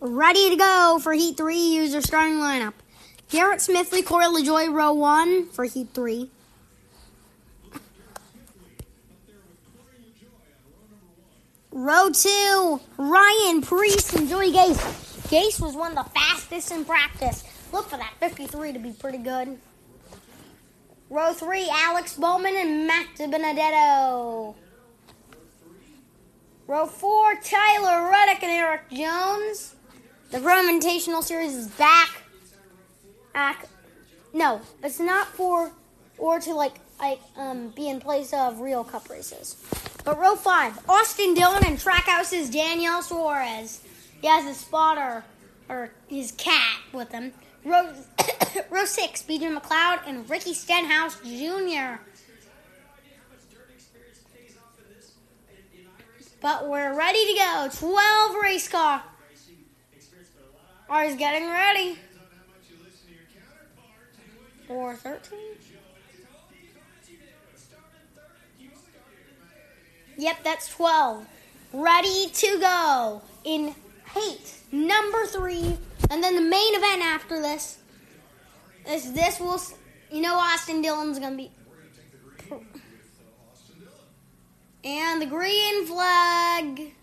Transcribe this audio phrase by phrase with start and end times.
[0.00, 1.56] ready to go for Heat 3.
[1.56, 2.74] Use your starting lineup.
[3.30, 6.30] Garrett Smithley, Corey LaJoie, row 1 for Heat 3.
[11.70, 14.78] Row 2, Ryan Preece and Joey Gase.
[15.28, 17.44] Gase was one of the fastest in practice.
[17.72, 19.58] Look for that 53 to be pretty good.
[21.10, 24.56] Row 3, Alex Bowman and Matt Benedetto.
[26.66, 29.74] Row 4, Tyler Reddick and Erik Jones.
[30.30, 32.22] The Invitational Series is back.
[33.32, 33.66] Back.
[34.34, 35.72] No, it's not for
[36.18, 39.56] or to like like um be in place of real cup races.
[40.04, 43.80] But row five, Austin Dillon and Trackhouse's Daniel Suarez.
[44.20, 45.24] He has his spotter
[45.68, 47.32] or his cat with him.
[47.64, 47.94] Row
[48.70, 52.02] row six, BJ McLeod and Ricky Stenhouse Jr.
[56.40, 57.68] But we're ready to go.
[57.72, 59.02] 12 race car.
[60.88, 61.98] Are getting ready.
[64.66, 65.38] For 13?
[70.16, 71.26] Yep, that's 12.
[71.72, 73.74] Ready to go in
[74.14, 75.76] Heat number three.
[76.10, 77.78] And then the main event after this
[78.88, 79.60] is this will,
[80.10, 81.50] you know, Austin Dillon's going to be.
[84.84, 86.94] And the green flag.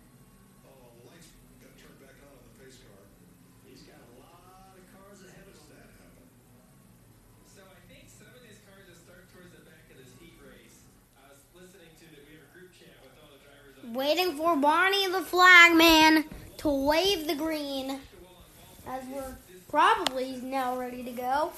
[13.95, 16.25] Waiting for Barney the flagman
[16.57, 17.97] to wave the green
[18.85, 19.37] as we're
[19.69, 21.53] probably now ready to go.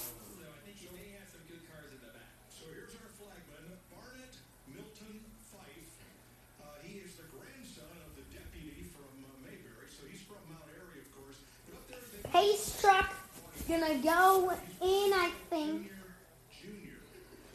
[12.32, 13.16] Pace truck
[13.68, 15.92] gonna go in, I think.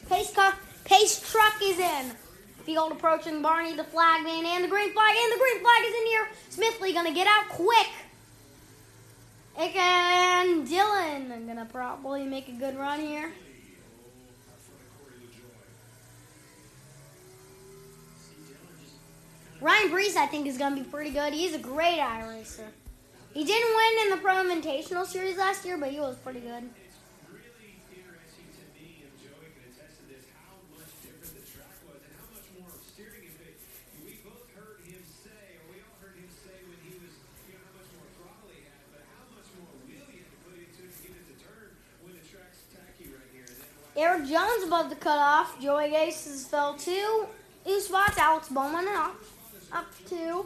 [0.09, 0.53] Pace car,
[0.83, 2.22] pace truck is in.
[2.65, 5.93] Field approaching Barney, the flag man, and the green flag, and the green flag is
[5.99, 6.27] in here.
[6.49, 7.89] Smithley gonna get out quick.
[9.57, 13.31] And Dillon gonna probably make a good run here.
[19.61, 21.33] Ryan Preece, I think, is gonna be pretty good.
[21.33, 22.67] He's a great iRacer.
[23.33, 26.69] He didn't win in the Pro Invitational Series last year, but he was pretty good.
[44.03, 45.57] Erik Jones above the cutoff.
[45.61, 47.25] Joey Gase has fell two.
[47.65, 48.17] Two spots.
[48.17, 49.15] Alex Bowman up,
[49.71, 50.45] up two.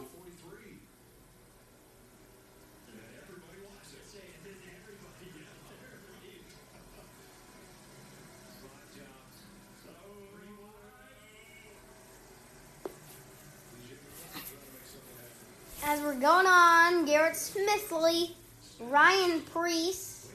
[15.84, 18.30] As we're going on, Garrett Smithley,
[18.78, 20.28] Ryan Preece,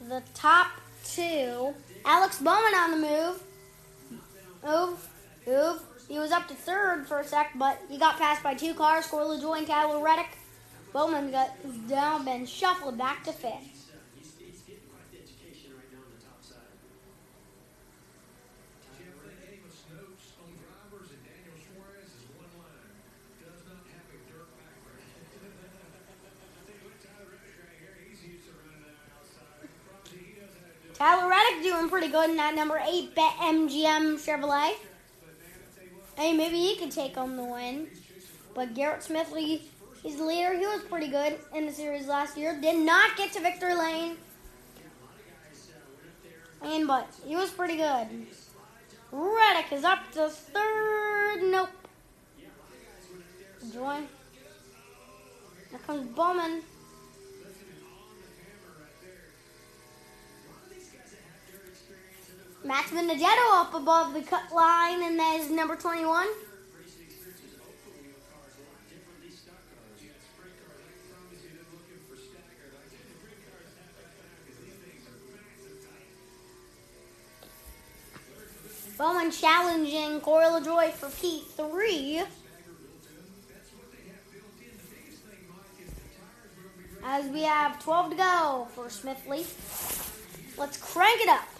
[0.00, 0.68] the top
[1.04, 1.74] two.
[2.04, 3.42] Alex Bowman on the move.
[4.64, 5.08] Move,
[5.46, 5.82] move.
[6.08, 9.06] He was up to third for a sec, but he got passed by two cars.
[9.06, 10.38] Corey LaJoie and Tyler Reddick.
[10.92, 11.50] Bowman got
[11.88, 13.85] down, and shuffled back to fifth.
[30.96, 34.72] Tyler Reddick doing pretty good in that number eight Bet MGM Chevrolet.
[36.16, 37.88] Hey, maybe he could take home the win.
[38.54, 39.60] But Garrett Smithley,
[40.02, 40.58] he's the leader.
[40.58, 42.58] He was pretty good in the series last year.
[42.58, 44.16] Did not get to victory lane.
[46.62, 48.26] And but he was pretty good.
[49.12, 51.42] Reddick is up to third.
[51.42, 51.68] Nope.
[53.70, 54.06] Join.
[55.68, 56.62] Here comes Bowman.
[62.66, 66.26] Matt Benedetto up above the cut line, and that is number 21.
[78.98, 82.26] Bowman challenging Corey LaJoie for P3.
[87.04, 89.46] As we have 12 to go for Smithley.
[90.58, 91.55] Let's crank it up.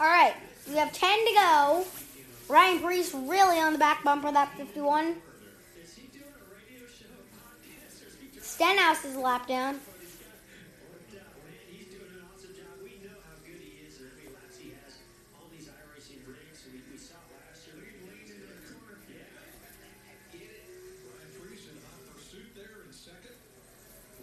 [0.00, 0.34] All right,
[0.66, 1.84] we have 10 to go.
[2.48, 5.16] Ryan Preece really on the back bumper, that 51.
[8.40, 9.78] Stenhouse is lap down.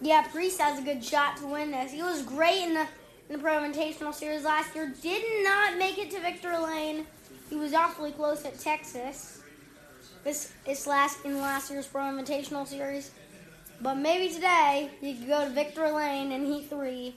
[0.02, 1.92] Yeah, Preece has a good shot to win this.
[1.92, 2.88] He was great in the
[3.30, 4.94] in the Pro Invitational Series last year.
[5.02, 7.06] Did not make it to Victory Lane.
[7.50, 9.42] He was awfully close at Texas.
[10.24, 13.12] This is last in last year's Pro Invitational Series.
[13.82, 17.16] But maybe today you could go to Victory Lane in Heat 3.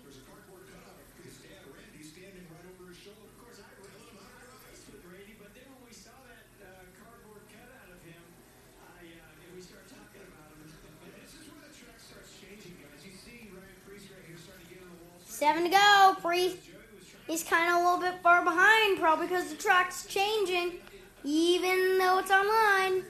[15.40, 16.16] Seven to go.
[16.20, 16.54] Preece.
[17.26, 20.72] He's kind of a little bit far behind, probably because the track's changing,
[21.25, 23.04] even though it's online.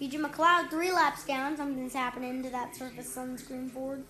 [0.00, 1.56] BJ McLeod three laps down.
[1.56, 4.04] Something's happening to that surface sunscreen board.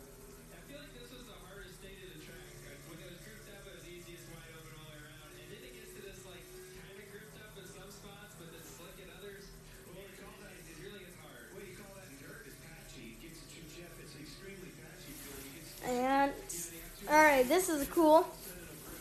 [15.87, 16.33] And
[17.09, 18.27] all right, this is cool.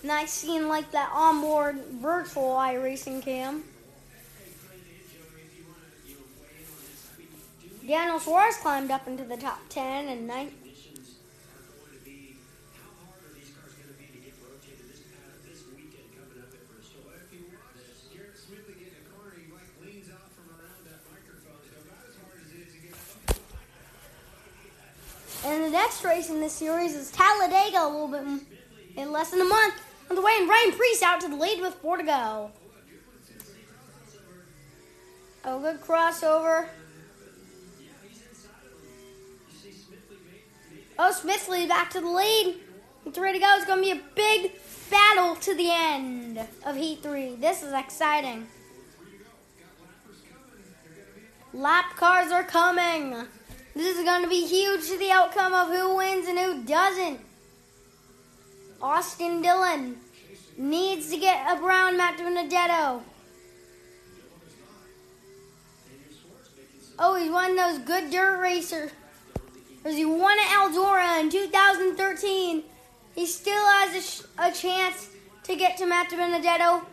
[0.03, 3.63] Nice seeing like that onboard virtual iRacing cam.
[7.87, 10.51] Daniel Suarez climbed up into the top 10 and 9.
[25.45, 28.23] And the next race in this series is Talladega a little bit
[28.97, 29.75] in less than a month.
[30.09, 32.49] On the way, and Ryan Preece out to the lead with four to go.
[35.43, 36.69] Oh, good crossover.
[40.97, 42.55] Oh, Smithley back to the lead.
[43.13, 43.55] Three to go.
[43.55, 44.53] It's going to be a big
[44.89, 47.35] battle to the end of Heat 3.
[47.35, 48.47] This is exciting.
[51.53, 53.27] Lap cars are coming.
[53.75, 57.19] This is going to be huge to the outcome of who wins and who doesn't.
[58.81, 59.97] Austin Dillon
[60.57, 63.03] needs to get a brown Matt Benedetto.
[66.97, 68.91] Oh, he's of those good dirt racers.
[69.85, 72.63] He won at Eldora in 2013.
[73.13, 75.09] He still has a, a chance
[75.43, 76.85] to get to Matt Benedetto.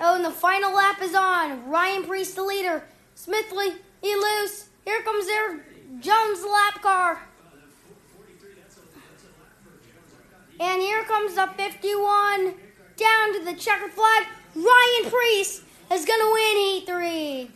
[0.00, 1.68] Oh, and the final lap is on.
[1.68, 2.84] Ryan Preece, the leader.
[3.14, 4.68] Smithley, he loose.
[4.84, 5.60] Here comes their
[6.00, 7.22] Jones lap car.
[10.58, 12.54] And here comes the 51
[12.96, 14.26] down to the checkered flag.
[14.54, 15.62] Ryan Preece
[15.92, 17.55] is going to win Heat 3.